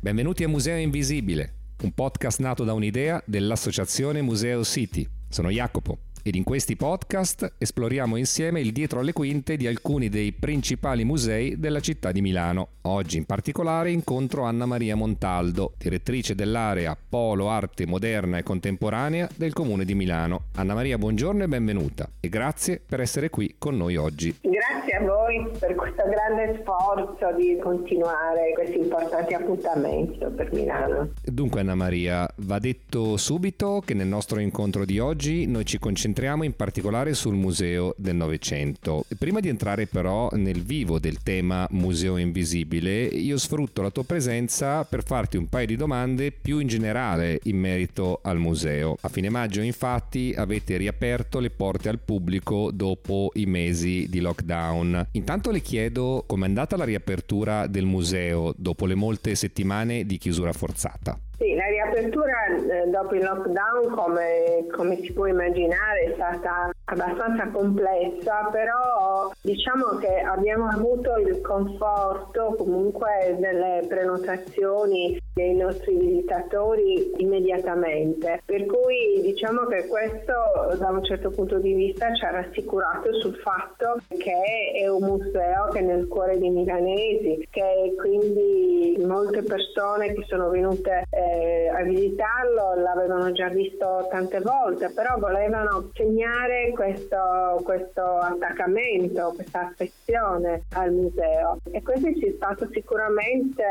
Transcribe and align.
Benvenuti 0.00 0.42
a 0.44 0.48
Museo 0.48 0.76
Invisibile, 0.76 1.54
un 1.82 1.92
podcast 1.92 2.40
nato 2.40 2.64
da 2.64 2.72
un'idea 2.72 3.22
dell'associazione 3.26 4.22
Museo 4.22 4.64
City. 4.64 5.08
Sono 5.30 5.48
Jacopo 5.48 6.09
ed 6.22 6.34
in 6.34 6.44
questi 6.44 6.76
podcast 6.76 7.54
esploriamo 7.56 8.16
insieme 8.16 8.60
il 8.60 8.72
dietro 8.72 9.00
alle 9.00 9.12
quinte 9.12 9.56
di 9.56 9.66
alcuni 9.66 10.08
dei 10.08 10.32
principali 10.32 11.04
musei 11.04 11.58
della 11.58 11.80
città 11.80 12.12
di 12.12 12.20
Milano. 12.20 12.68
Oggi 12.82 13.16
in 13.16 13.24
particolare 13.24 13.90
incontro 13.90 14.42
Anna 14.42 14.66
Maria 14.66 14.96
Montaldo, 14.96 15.72
direttrice 15.78 16.34
dell'area 16.34 16.96
Polo 17.08 17.48
Arte 17.48 17.86
Moderna 17.86 18.38
e 18.38 18.42
Contemporanea 18.42 19.28
del 19.34 19.52
Comune 19.52 19.84
di 19.84 19.94
Milano. 19.94 20.44
Anna 20.56 20.74
Maria, 20.74 20.98
buongiorno 20.98 21.44
e 21.44 21.48
benvenuta 21.48 22.08
e 22.20 22.28
grazie 22.28 22.80
per 22.84 23.00
essere 23.00 23.30
qui 23.30 23.54
con 23.58 23.76
noi 23.76 23.96
oggi. 23.96 24.36
Grazie 24.40 24.96
a 24.96 25.02
voi 25.02 25.48
per 25.58 25.74
questo 25.74 26.02
grande 26.08 26.60
sforzo 26.60 27.34
di 27.36 27.58
continuare 27.62 28.52
questo 28.54 28.78
importante 28.78 29.34
appuntamento 29.34 30.30
per 30.30 30.52
Milano. 30.52 31.12
Dunque 31.24 31.60
Anna 31.60 31.74
Maria, 31.74 32.28
va 32.36 32.58
detto 32.58 33.16
subito 33.16 33.82
che 33.84 33.94
nel 33.94 34.06
nostro 34.06 34.40
incontro 34.40 34.84
di 34.84 34.98
oggi 34.98 35.46
noi 35.46 35.64
ci 35.64 35.78
concentriamo 35.78 36.08
concentriamo 36.10 36.42
in 36.42 36.56
particolare 36.56 37.14
sul 37.14 37.34
Museo 37.34 37.94
del 37.96 38.16
Novecento. 38.16 39.04
Prima 39.16 39.38
di 39.38 39.48
entrare 39.48 39.86
però 39.86 40.28
nel 40.32 40.64
vivo 40.64 40.98
del 40.98 41.22
tema 41.22 41.68
Museo 41.70 42.16
Invisibile, 42.16 43.04
io 43.04 43.38
sfrutto 43.38 43.80
la 43.80 43.90
tua 43.90 44.02
presenza 44.02 44.82
per 44.82 45.04
farti 45.04 45.36
un 45.36 45.48
paio 45.48 45.66
di 45.66 45.76
domande 45.76 46.32
più 46.32 46.58
in 46.58 46.66
generale 46.66 47.38
in 47.44 47.58
merito 47.58 48.18
al 48.24 48.38
museo. 48.38 48.96
A 49.02 49.08
fine 49.08 49.28
maggio 49.28 49.60
infatti 49.60 50.34
avete 50.36 50.76
riaperto 50.76 51.38
le 51.38 51.50
porte 51.50 51.88
al 51.88 52.00
pubblico 52.00 52.72
dopo 52.72 53.30
i 53.34 53.46
mesi 53.46 54.08
di 54.08 54.18
lockdown. 54.18 55.10
Intanto 55.12 55.52
le 55.52 55.60
chiedo 55.60 56.24
com'è 56.26 56.46
andata 56.46 56.76
la 56.76 56.84
riapertura 56.84 57.68
del 57.68 57.84
museo 57.84 58.52
dopo 58.56 58.84
le 58.86 58.96
molte 58.96 59.36
settimane 59.36 60.04
di 60.04 60.18
chiusura 60.18 60.52
forzata. 60.52 61.16
Sì, 61.40 61.54
la 61.54 61.64
riapertura 61.68 62.48
eh, 62.48 62.90
dopo 62.90 63.14
il 63.14 63.22
lockdown, 63.22 63.88
come, 63.94 64.66
come, 64.70 64.96
si 64.96 65.10
può 65.14 65.24
immaginare, 65.24 66.02
è 66.02 66.12
stata 66.12 66.70
abbastanza 66.84 67.48
complessa, 67.48 68.50
però 68.52 69.30
diciamo 69.40 69.96
che 70.00 70.18
abbiamo 70.18 70.68
avuto 70.68 71.16
il 71.16 71.40
conforto 71.40 72.56
comunque 72.58 73.38
delle 73.38 73.86
prenotazioni 73.88 75.18
dei 75.32 75.54
nostri 75.54 75.96
visitatori 75.96 77.10
immediatamente. 77.22 78.42
Per 78.44 78.66
cui 78.66 79.22
diciamo 79.40 79.64
che 79.68 79.86
questo 79.86 80.76
da 80.76 80.90
un 80.90 81.02
certo 81.02 81.30
punto 81.30 81.58
di 81.58 81.72
vista 81.72 82.12
ci 82.14 82.26
ha 82.26 82.30
rassicurato 82.30 83.18
sul 83.20 83.34
fatto 83.36 83.96
che 84.18 84.34
è 84.74 84.86
un 84.86 85.02
museo 85.02 85.68
che 85.72 85.78
è 85.78 85.82
nel 85.82 86.06
cuore 86.08 86.38
dei 86.38 86.50
milanesi, 86.50 87.48
che 87.50 87.94
quindi 87.96 89.02
molte 89.02 89.42
persone 89.42 90.12
che 90.12 90.24
sono 90.28 90.50
venute 90.50 91.04
eh, 91.08 91.68
a 91.68 91.82
visitarlo 91.84 92.74
l'avevano 92.82 93.32
già 93.32 93.48
visto 93.48 94.06
tante 94.10 94.40
volte, 94.40 94.92
però 94.94 95.16
volevano 95.18 95.88
segnare 95.94 96.72
questo, 96.74 97.62
questo 97.64 98.02
attaccamento, 98.02 99.32
questa 99.34 99.68
affezione 99.68 100.64
al 100.74 100.92
museo. 100.92 101.60
E 101.70 101.82
questo 101.82 102.12
ci 102.12 102.26
è 102.26 102.32
stato 102.36 102.68
sicuramente 102.70 103.64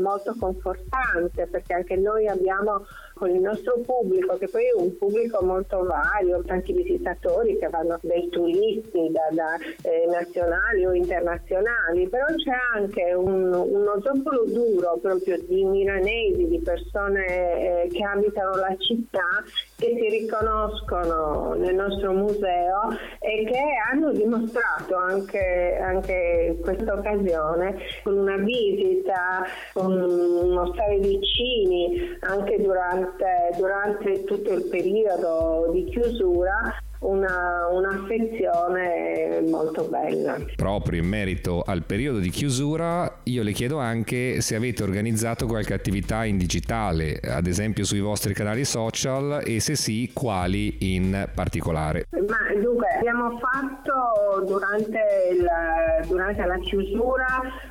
molto 0.00 0.34
confortante 0.38 0.62
confortante 0.62 1.46
perché 1.46 1.74
anche 1.74 1.96
noi 1.96 2.26
abbiamo 2.28 2.84
con 3.22 3.30
il 3.30 3.40
nostro 3.40 3.78
pubblico, 3.86 4.36
che 4.36 4.48
poi 4.48 4.64
è 4.64 4.74
un 4.74 4.98
pubblico 4.98 5.44
molto 5.44 5.84
vario, 5.84 6.42
tanti 6.42 6.72
visitatori 6.72 7.56
che 7.56 7.68
vanno 7.68 7.96
dai 8.02 8.28
turisti 8.30 9.12
da, 9.12 9.28
da 9.30 9.54
eh, 9.82 10.06
nazionali 10.10 10.84
o 10.84 10.92
internazionali, 10.92 12.08
però 12.08 12.24
c'è 12.26 12.50
anche 12.74 13.14
un, 13.14 13.54
uno 13.54 14.00
zoccolo 14.02 14.42
duro 14.46 14.98
proprio 15.00 15.38
di 15.46 15.62
milanesi, 15.62 16.48
di 16.48 16.58
persone 16.58 17.84
eh, 17.84 17.88
che 17.92 18.02
abitano 18.02 18.56
la 18.56 18.74
città 18.76 19.44
che 19.82 19.96
si 19.98 20.08
riconoscono 20.20 21.54
nel 21.54 21.74
nostro 21.74 22.12
museo 22.12 22.90
e 23.18 23.44
che 23.44 23.60
hanno 23.90 24.12
dimostrato 24.12 24.94
anche, 24.94 25.76
anche 25.82 26.56
questa 26.62 26.92
occasione 26.92 27.76
con 28.04 28.16
una 28.16 28.36
visita, 28.36 29.44
con 29.72 29.92
uno 29.92 30.72
stare 30.72 30.98
vicini 30.98 32.16
anche 32.20 32.62
durante, 32.62 33.50
durante 33.56 34.22
tutto 34.22 34.52
il 34.52 34.68
periodo 34.70 35.70
di 35.72 35.84
chiusura 35.86 36.71
una, 37.02 37.68
un'affezione 37.70 39.42
molto 39.48 39.84
bella. 39.84 40.38
Proprio 40.56 41.00
in 41.00 41.08
merito 41.08 41.62
al 41.64 41.84
periodo 41.84 42.18
di 42.18 42.30
chiusura, 42.30 43.20
io 43.24 43.42
le 43.42 43.52
chiedo 43.52 43.78
anche 43.78 44.40
se 44.40 44.54
avete 44.54 44.82
organizzato 44.82 45.46
qualche 45.46 45.74
attività 45.74 46.24
in 46.24 46.36
digitale, 46.36 47.20
ad 47.22 47.46
esempio 47.46 47.84
sui 47.84 48.00
vostri 48.00 48.34
canali 48.34 48.64
social 48.64 49.42
e 49.44 49.60
se 49.60 49.74
sì, 49.74 50.10
quali 50.12 50.94
in 50.94 51.28
particolare. 51.34 52.06
Ma 52.10 52.60
dunque, 52.60 52.86
abbiamo 52.96 53.38
fatto 53.38 54.44
durante 54.44 54.98
la, 55.40 56.06
durante 56.06 56.44
la 56.44 56.58
chiusura 56.58 57.70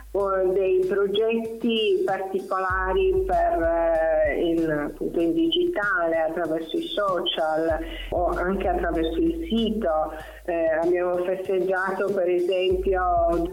dei 0.54 0.86
progetti 0.88 2.04
particolari 2.06 3.24
per 3.26 4.11
il, 4.52 4.70
appunto 4.70 5.20
in 5.20 5.34
digitale 5.34 6.18
attraverso 6.28 6.78
i 6.78 6.84
social 6.84 7.80
o 8.10 8.26
anche 8.28 8.68
attraverso 8.68 9.20
il 9.20 9.48
sito. 9.48 10.14
Eh, 10.52 10.68
abbiamo 10.84 11.16
festeggiato 11.24 12.12
per 12.14 12.28
esempio 12.28 13.02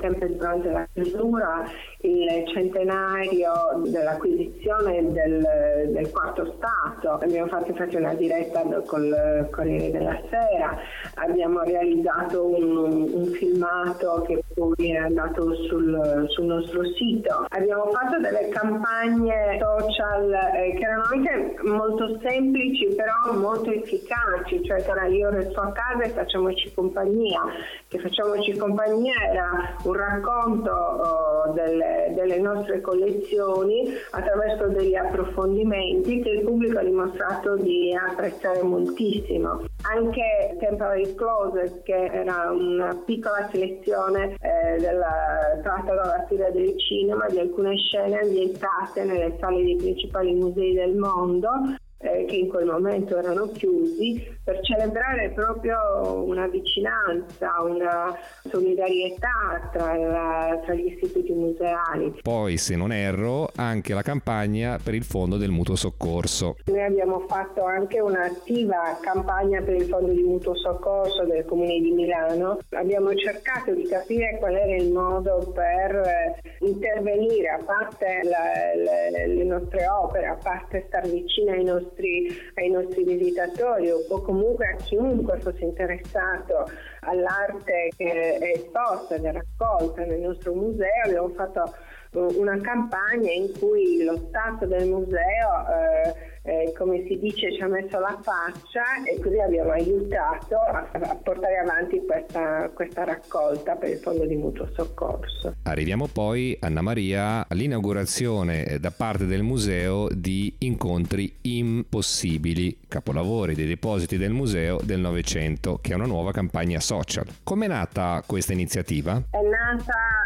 sempre 0.00 0.34
durante 0.34 0.68
la 0.68 0.88
chiusura 0.92 1.62
il 2.00 2.44
centenario 2.52 3.52
dell'acquisizione 3.84 5.12
del, 5.12 5.90
del 5.92 6.10
quarto 6.10 6.56
Stato. 6.56 7.22
Abbiamo 7.22 7.46
fatto 7.46 7.70
infatti 7.70 7.94
una 7.94 8.14
diretta 8.14 8.64
col 8.84 9.48
Corriere 9.52 9.92
della 9.92 10.20
Sera, 10.28 10.76
abbiamo 11.14 11.62
realizzato 11.62 12.44
un, 12.44 12.76
un 12.76 13.24
filmato 13.26 14.24
che 14.26 14.42
poi 14.54 14.90
è 14.90 14.96
andato 14.96 15.54
sul, 15.54 16.26
sul 16.30 16.46
nostro 16.46 16.82
sito. 16.96 17.46
Abbiamo 17.50 17.90
fatto 17.92 18.18
delle 18.18 18.48
campagne 18.48 19.56
social 19.60 20.32
eh, 20.32 20.74
che 20.74 20.82
erano 20.82 21.04
anche 21.12 21.54
molto 21.62 22.18
semplici 22.22 22.86
però 22.96 23.38
molto 23.38 23.70
efficaci, 23.70 24.64
cioè 24.64 24.82
tra 24.82 25.06
io 25.06 25.30
resto 25.30 25.60
a 25.60 25.70
casa 25.70 26.02
e 26.02 26.08
facciamoci 26.08 26.72
compagnia. 26.88 27.42
Che 27.86 27.98
facciamoci 27.98 28.56
compagnia 28.56 29.14
era 29.30 29.76
un 29.84 29.92
racconto 29.94 30.70
oh, 30.70 31.52
delle, 31.52 32.12
delle 32.14 32.38
nostre 32.38 32.80
collezioni 32.80 33.88
attraverso 34.10 34.68
degli 34.68 34.94
approfondimenti 34.94 36.20
che 36.20 36.30
il 36.30 36.44
pubblico 36.44 36.78
ha 36.78 36.82
dimostrato 36.82 37.56
di 37.56 37.94
apprezzare 37.94 38.62
moltissimo. 38.62 39.64
Anche 39.82 40.56
Temporary 40.58 41.14
Closet, 41.14 41.82
che 41.82 42.04
era 42.06 42.50
una 42.50 42.94
piccola 43.04 43.48
selezione 43.50 44.36
eh, 44.40 44.80
della, 44.80 45.58
tratta 45.62 45.94
dalla 45.94 46.22
storia 46.26 46.50
del 46.50 46.78
cinema 46.78 47.26
di 47.28 47.38
alcune 47.38 47.76
scene 47.76 48.18
ambientate 48.18 49.04
nelle 49.04 49.36
sale 49.38 49.62
dei 49.62 49.76
principali 49.76 50.34
musei 50.34 50.74
del 50.74 50.94
mondo, 50.96 51.48
eh, 51.98 52.24
che 52.26 52.36
in 52.36 52.48
quel 52.48 52.66
momento 52.66 53.16
erano 53.18 53.50
chiusi, 53.50 54.36
per 54.44 54.60
celebrare 54.62 55.30
proprio 55.30 56.22
una 56.24 56.46
vicinanza, 56.46 57.60
una 57.62 58.16
solidarietà 58.48 59.68
tra, 59.72 59.96
la, 59.96 60.60
tra, 60.64 60.74
gli 60.74 60.86
istituti 60.86 61.32
museali. 61.32 62.14
Poi, 62.22 62.56
se 62.56 62.76
non 62.76 62.92
erro, 62.92 63.50
anche 63.56 63.94
la 63.94 64.02
campagna 64.02 64.78
per 64.82 64.94
il 64.94 65.02
fondo 65.02 65.36
del 65.36 65.50
mutuo 65.50 65.74
soccorso. 65.74 66.56
Noi 66.66 66.82
abbiamo 66.82 67.24
fatto 67.26 67.64
anche 67.64 68.00
un'attiva 68.00 68.98
campagna 69.00 69.60
per 69.60 69.74
il 69.74 69.86
fondo 69.86 70.12
di 70.12 70.22
mutuo 70.22 70.56
soccorso 70.56 71.24
del 71.24 71.44
Comune 71.44 71.80
di 71.80 71.90
Milano. 71.90 72.58
Abbiamo 72.70 73.12
cercato 73.14 73.72
di 73.72 73.86
capire 73.86 74.36
qual 74.38 74.54
era 74.54 74.76
il 74.76 74.92
modo 74.92 75.52
per 75.52 75.96
eh, 75.96 76.40
intervenire, 76.60 77.48
a 77.48 77.62
parte 77.64 78.20
la, 78.22 79.10
la, 79.10 79.26
le 79.26 79.44
nostre 79.44 79.86
opere, 79.88 80.26
a 80.26 80.38
parte 80.40 80.84
star 80.86 81.08
vicino 81.08 81.50
ai 81.50 81.64
nostri 81.64 81.87
nostri, 81.88 82.28
ai 82.54 82.70
nostri 82.70 83.04
visitatori 83.04 83.90
o 83.90 84.20
comunque 84.22 84.66
a 84.66 84.76
chiunque 84.76 85.38
fosse 85.38 85.64
interessato 85.64 86.70
all'arte 87.00 87.92
che 87.96 88.38
è 88.38 88.52
esposta 88.56 89.14
ed 89.14 89.24
è 89.24 89.32
raccolta 89.32 90.04
nel 90.04 90.20
nostro 90.20 90.52
museo. 90.54 91.02
Abbiamo 91.04 91.28
fatto 91.30 91.74
una 92.12 92.58
campagna 92.60 93.30
in 93.30 93.50
cui 93.58 94.02
lo 94.04 94.16
stato 94.28 94.66
del 94.66 94.88
museo 94.88 95.66
eh, 95.68 96.28
eh, 96.48 96.72
come 96.72 97.04
si 97.06 97.18
dice, 97.18 97.52
ci 97.52 97.60
ha 97.60 97.68
messo 97.68 97.98
la 97.98 98.18
faccia 98.22 99.04
e 99.04 99.20
così 99.20 99.38
abbiamo 99.38 99.70
aiutato 99.72 100.56
a, 100.56 100.88
a 100.92 101.14
portare 101.16 101.58
avanti 101.58 102.00
questa, 102.06 102.70
questa, 102.72 103.04
raccolta 103.04 103.76
per 103.76 103.90
il 103.90 103.98
Fondo 103.98 104.24
di 104.24 104.34
Mutuo 104.34 104.66
Soccorso. 104.72 105.56
Arriviamo 105.64 106.08
poi, 106.10 106.56
Anna 106.60 106.80
Maria, 106.80 107.46
all'inaugurazione 107.46 108.64
eh, 108.64 108.80
da 108.80 108.90
parte 108.90 109.26
del 109.26 109.42
museo 109.42 110.08
di 110.08 110.54
Incontri 110.60 111.36
Impossibili, 111.42 112.78
capolavori 112.88 113.54
dei 113.54 113.66
depositi 113.66 114.16
del 114.16 114.32
museo 114.32 114.78
del 114.82 115.00
Novecento, 115.00 115.78
che 115.82 115.92
è 115.92 115.96
una 115.96 116.06
nuova 116.06 116.32
campagna 116.32 116.80
social. 116.80 117.26
Com'è 117.44 117.66
nata 117.66 118.22
questa 118.26 118.54
iniziativa? 118.54 119.22
È 119.30 119.40
nata 119.42 120.17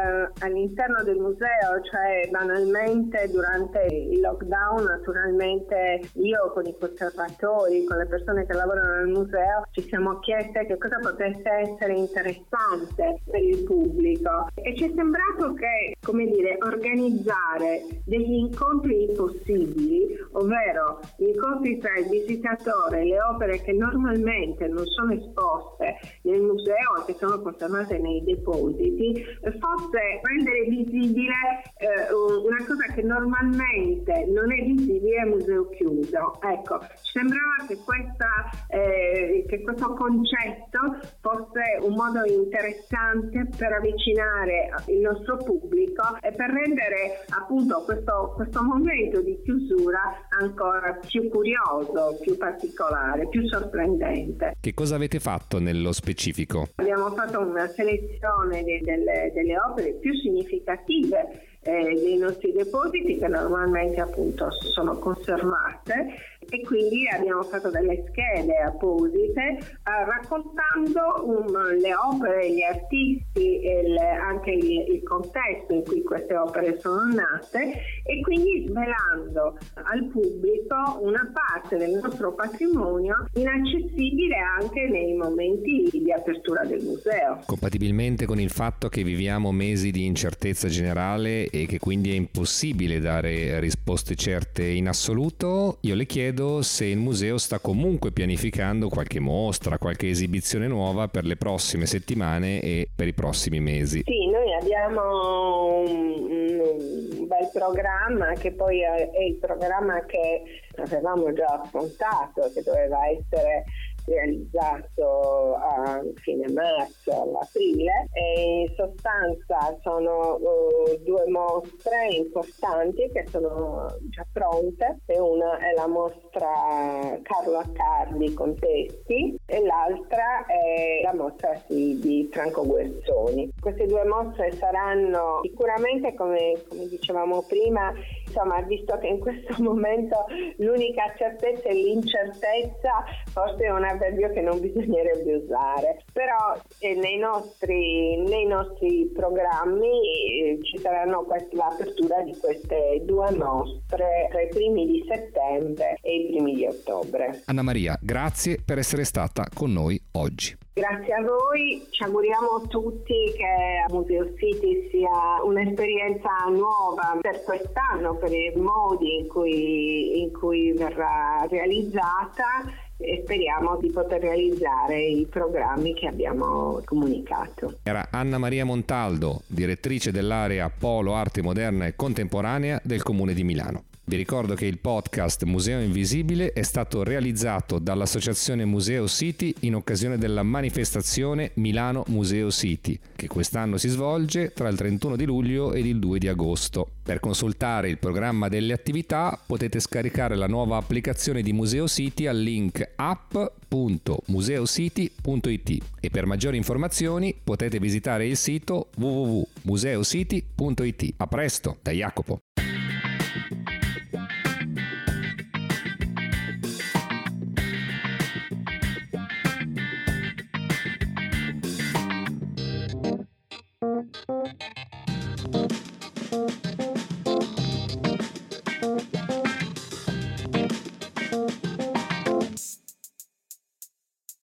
uh, 0.00 0.44
all'interno 0.44 1.02
del 1.02 1.18
museo, 1.18 1.80
cioè 1.90 2.28
banalmente 2.30 3.28
durante 3.30 3.84
il 3.90 4.20
lockdown 4.20 4.84
naturalmente 4.84 6.00
io 6.14 6.50
con 6.52 6.66
i 6.66 6.76
conservatori, 6.78 7.84
con 7.84 7.98
le 7.98 8.06
persone 8.06 8.46
che 8.46 8.52
lavorano 8.52 8.96
nel 8.96 9.08
museo, 9.08 9.66
ci 9.72 9.82
siamo 9.82 10.18
chieste 10.20 10.66
che 10.66 10.78
cosa 10.78 10.98
potesse 11.00 11.48
essere 11.48 11.94
interessante 11.94 13.20
per 13.30 13.42
il 13.42 13.62
pubblico. 13.64 14.48
E 14.54 14.74
ci 14.76 14.84
è 14.84 14.92
sembrato 14.94 15.54
che, 15.54 15.96
come 16.04 16.26
dire, 16.26 16.58
organizzare 16.62 17.82
degli 18.04 18.32
incontri 18.32 19.04
impossibili, 19.10 20.18
ovvero 20.32 21.00
incontri 21.18 21.78
tra 21.78 21.96
il 21.98 22.08
visitatore 22.08 23.00
e 23.00 23.04
le 23.04 23.22
opere 23.22 23.60
che 23.60 23.72
normalmente 23.72 24.66
non 24.68 24.84
sono 24.86 25.12
esposte 25.12 25.96
nel 26.22 26.40
museo 26.40 26.96
e 27.00 27.04
che 27.06 27.16
sono 27.18 27.40
conservate 27.40 27.98
nei 27.98 28.22
depositi, 28.24 29.24
fosse 29.58 29.89
rendere 29.98 30.64
visibile 30.68 31.62
eh, 31.78 32.12
una 32.12 32.64
cosa 32.66 32.92
che 32.94 33.02
normalmente 33.02 34.26
non 34.26 34.52
è 34.52 34.62
visibile 34.64 35.20
al 35.20 35.28
museo 35.28 35.68
chiuso. 35.70 36.40
Ecco, 36.42 36.80
ci 37.02 37.12
sembrava 37.12 37.64
che, 37.66 37.78
questa, 37.84 38.50
eh, 38.68 39.44
che 39.48 39.62
questo 39.62 39.94
concetto 39.94 40.98
fosse 41.20 41.78
un 41.80 41.94
modo 41.94 42.24
interessante 42.24 43.48
per 43.56 43.72
avvicinare 43.72 44.70
il 44.86 45.00
nostro 45.00 45.36
pubblico 45.38 46.18
e 46.20 46.32
per 46.32 46.50
rendere 46.50 47.24
appunto 47.30 47.82
questo, 47.84 48.32
questo 48.36 48.62
momento 48.62 49.20
di 49.20 49.40
chiusura 49.42 50.26
ancora 50.38 50.98
più 51.06 51.28
curioso, 51.28 52.18
più 52.20 52.36
particolare, 52.36 53.28
più 53.28 53.46
sorprendente. 53.48 54.56
Che 54.60 54.74
cosa 54.74 54.96
avete 54.96 55.20
fatto 55.20 55.58
nello 55.58 55.92
specifico? 55.92 56.68
Abbiamo 56.76 57.10
fatto 57.10 57.40
una 57.40 57.66
selezione 57.66 58.62
de, 58.62 58.80
delle, 58.82 59.30
delle 59.32 59.58
opere 59.58 59.79
più 60.00 60.14
significative 60.14 61.48
eh, 61.62 62.00
dei 62.02 62.16
nostri 62.16 62.52
depositi 62.52 63.18
che 63.18 63.28
normalmente 63.28 64.00
appunto 64.00 64.50
sono 64.50 64.98
conservate 64.98 66.38
e 66.50 66.60
quindi 66.62 67.08
abbiamo 67.08 67.42
fatto 67.44 67.70
delle 67.70 68.04
schede 68.08 68.56
apposite 68.56 69.40
eh, 69.40 70.04
raccontando 70.04 71.24
um, 71.24 71.78
le 71.78 71.94
opere, 71.94 72.52
gli 72.52 72.62
artisti 72.62 73.60
e 73.60 73.80
il, 73.86 73.96
anche 73.98 74.50
il, 74.50 74.94
il, 74.94 75.02
contesto 75.04 75.72
in 75.72 75.84
cui 75.84 76.02
queste 76.02 76.36
opere 76.36 76.78
sono 76.80 77.04
nate 77.06 77.72
e 78.04 78.20
quindi 78.20 78.66
svelando 78.68 79.56
al 79.74 80.04
pubblico 80.06 80.98
una 81.00 81.30
parte 81.32 81.76
del 81.76 82.00
nostro 82.02 82.34
patrimonio 82.34 83.26
inaccessibile 83.34 84.36
anche 84.36 84.88
nei 84.88 85.14
momenti 85.14 85.88
di 85.92 86.12
apertura 86.12 86.64
del 86.64 86.82
museo. 86.82 87.42
Compatibilmente 87.46 88.26
con 88.26 88.40
il 88.40 88.50
fatto 88.50 88.88
che 88.88 89.04
viviamo 89.04 89.52
mesi 89.52 89.90
di 89.90 90.04
incertezza 90.04 90.68
generale 90.68 91.48
e 91.48 91.66
che 91.66 91.78
quindi 91.78 92.10
è 92.10 92.14
impossibile 92.14 92.98
dare 92.98 93.60
risposte 93.60 94.16
certe 94.16 94.64
in 94.64 94.88
assoluto, 94.88 95.78
io 95.82 95.94
le 95.94 96.06
chiedo 96.06 96.39
chiedo 96.40 96.62
se 96.62 96.86
il 96.86 96.96
museo 96.96 97.36
sta 97.36 97.58
comunque 97.58 98.12
pianificando 98.12 98.88
qualche 98.88 99.20
mostra, 99.20 99.78
qualche 99.78 100.08
esibizione 100.08 100.66
nuova 100.66 101.08
per 101.08 101.24
le 101.24 101.36
prossime 101.36 101.84
settimane 101.84 102.60
e 102.60 102.88
per 102.94 103.06
i 103.06 103.12
prossimi 103.12 103.60
mesi. 103.60 104.02
Sì, 104.06 104.26
noi 104.30 104.54
abbiamo 104.54 105.82
un, 105.82 107.26
bel 107.26 107.50
programma 107.52 108.32
che 108.32 108.52
poi 108.52 108.80
è 108.80 109.10
il 109.28 109.36
programma 109.36 110.04
che 110.06 110.42
avevamo 110.76 111.32
già 111.32 111.60
affrontato, 111.62 112.50
che 112.54 112.62
doveva 112.62 113.06
essere 113.06 113.64
realizzato 114.06 115.54
a 115.54 116.02
fine 116.16 116.50
marzo, 116.52 117.22
all'aprile 117.22 118.08
e 118.12 118.66
in 118.66 118.74
sostanza 118.74 119.78
sono 119.82 120.36
uh, 120.36 120.96
due 121.02 121.28
mostre 121.28 122.08
importanti 122.10 123.10
che 123.12 123.26
sono 123.28 123.86
già 124.10 124.26
pronte 124.32 124.98
e 125.06 125.18
una 125.18 125.58
è 125.58 125.72
la 125.74 125.86
mostra 125.86 127.18
Carlo 127.22 127.58
Accardi 127.58 128.32
Contesti 128.34 129.38
e 129.46 129.64
l'altra 129.64 130.46
è 130.46 131.02
la 131.02 131.14
mostra 131.14 131.54
sì, 131.66 131.98
di 131.98 132.28
Franco 132.30 132.66
Guerzoni. 132.66 133.50
Queste 133.60 133.86
due 133.86 134.04
mostre 134.04 134.52
saranno 134.52 135.40
sicuramente 135.42 136.14
come, 136.14 136.54
come 136.68 136.86
dicevamo 136.88 137.44
prima 137.46 137.92
insomma 138.30 138.60
visto 138.62 138.96
che 138.98 139.08
in 139.08 139.18
questo 139.18 139.54
momento 139.62 140.26
l'unica 140.56 141.12
certezza 141.16 141.68
è 141.68 141.74
l'incertezza 141.74 143.04
forse 143.32 143.64
è 143.64 143.70
una 143.70 143.90
avverbio 143.90 144.30
che 144.30 144.40
non 144.40 144.60
bisognerebbe 144.60 145.34
usare, 145.34 146.04
però 146.12 146.56
eh, 146.78 146.94
nei, 146.94 147.18
nostri, 147.18 148.16
nei, 148.22 148.46
nostri, 148.46 149.10
programmi 149.12 149.86
eh, 149.86 150.58
ci 150.62 150.78
saranno 150.78 151.22
quest- 151.24 151.52
l'apertura 151.52 152.22
di 152.22 152.36
queste 152.36 153.02
due 153.04 153.30
mostre 153.32 154.28
tra 154.30 154.40
i 154.40 154.48
primi 154.48 154.86
di 154.86 155.04
settembre 155.08 155.98
e 156.00 156.14
i 156.16 156.26
primi 156.26 156.54
di 156.54 156.66
ottobre. 156.66 157.42
Anna 157.46 157.62
Maria, 157.62 157.98
grazie 158.00 158.58
per 158.64 158.78
essere 158.78 159.04
stata 159.04 159.46
con 159.52 159.72
noi 159.72 160.00
oggi. 160.12 160.56
Grazie 160.72 161.14
a 161.14 161.22
voi, 161.22 161.84
ci 161.90 162.04
auguriamo 162.04 162.66
tutti 162.68 163.32
che 163.36 163.92
Museo 163.92 164.32
City 164.36 164.88
sia 164.90 165.42
un'esperienza 165.44 166.28
nuova 166.48 167.18
per 167.20 167.42
quest'anno, 167.42 168.14
per 168.16 168.32
i 168.32 168.52
modi 168.54 169.18
in 169.18 169.26
cui, 169.26 170.20
in 170.22 170.32
cui 170.32 170.72
verrà 170.72 171.44
realizzata 171.50 172.70
e 172.96 173.20
speriamo 173.24 173.78
di 173.78 173.90
poter 173.90 174.20
realizzare 174.20 175.02
i 175.02 175.26
programmi 175.26 175.92
che 175.92 176.06
abbiamo 176.06 176.80
comunicato. 176.84 177.78
Era 177.82 178.06
Anna 178.12 178.38
Maria 178.38 178.64
Montaldo, 178.64 179.42
direttrice 179.48 180.12
dell'area 180.12 180.70
Polo 180.70 181.14
Arte 181.14 181.42
Moderna 181.42 181.86
e 181.86 181.96
Contemporanea 181.96 182.80
del 182.84 183.02
Comune 183.02 183.34
di 183.34 183.42
Milano. 183.42 183.84
Vi 184.10 184.16
ricordo 184.16 184.56
che 184.56 184.66
il 184.66 184.80
podcast 184.80 185.44
Museo 185.44 185.78
Invisibile 185.78 186.52
è 186.52 186.62
stato 186.62 187.04
realizzato 187.04 187.78
dall'Associazione 187.78 188.64
Museo 188.64 189.06
City 189.06 189.54
in 189.60 189.76
occasione 189.76 190.18
della 190.18 190.42
manifestazione 190.42 191.52
Milano 191.54 192.02
Museo 192.08 192.50
City, 192.50 192.98
che 193.14 193.28
quest'anno 193.28 193.76
si 193.76 193.86
svolge 193.86 194.52
tra 194.52 194.68
il 194.68 194.76
31 194.76 195.14
di 195.14 195.24
luglio 195.24 195.74
ed 195.74 195.86
il 195.86 196.00
2 196.00 196.18
di 196.18 196.26
agosto. 196.26 196.90
Per 197.04 197.20
consultare 197.20 197.88
il 197.88 197.98
programma 197.98 198.48
delle 198.48 198.72
attività 198.72 199.38
potete 199.46 199.78
scaricare 199.78 200.34
la 200.34 200.48
nuova 200.48 200.76
applicazione 200.76 201.40
di 201.40 201.52
Museo 201.52 201.86
City 201.86 202.26
al 202.26 202.40
link 202.40 202.94
app.museocity.it 202.96 205.84
e 206.00 206.10
per 206.10 206.26
maggiori 206.26 206.56
informazioni 206.56 207.32
potete 207.44 207.78
visitare 207.78 208.26
il 208.26 208.36
sito 208.36 208.88
www.museocity.it. 208.96 211.14
A 211.16 211.28
presto, 211.28 211.76
da 211.80 211.92
Jacopo. 211.92 212.40